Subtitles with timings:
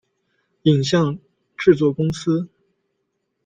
[0.63, 1.19] 影像
[1.55, 2.49] 制作公司